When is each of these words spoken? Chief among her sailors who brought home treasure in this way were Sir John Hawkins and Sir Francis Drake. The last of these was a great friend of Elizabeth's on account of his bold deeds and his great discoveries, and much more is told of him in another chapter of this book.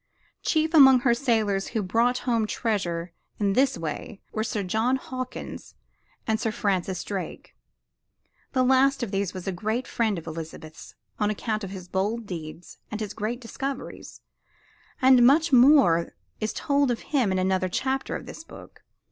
Chief 0.41 0.73
among 0.73 1.01
her 1.01 1.13
sailors 1.13 1.67
who 1.67 1.83
brought 1.83 2.17
home 2.25 2.47
treasure 2.47 3.13
in 3.37 3.53
this 3.53 3.77
way 3.77 4.19
were 4.31 4.43
Sir 4.43 4.63
John 4.63 4.95
Hawkins 4.95 5.75
and 6.25 6.39
Sir 6.39 6.51
Francis 6.51 7.03
Drake. 7.03 7.55
The 8.53 8.63
last 8.63 9.03
of 9.03 9.11
these 9.11 9.35
was 9.35 9.47
a 9.47 9.51
great 9.51 9.87
friend 9.87 10.17
of 10.17 10.25
Elizabeth's 10.25 10.95
on 11.19 11.29
account 11.29 11.63
of 11.63 11.69
his 11.69 11.87
bold 11.87 12.25
deeds 12.25 12.79
and 12.89 12.99
his 12.99 13.13
great 13.13 13.39
discoveries, 13.39 14.21
and 15.03 15.21
much 15.23 15.53
more 15.53 16.15
is 16.39 16.51
told 16.51 16.89
of 16.89 17.01
him 17.13 17.31
in 17.31 17.37
another 17.37 17.69
chapter 17.69 18.15
of 18.15 18.25
this 18.25 18.43
book. 18.43 18.81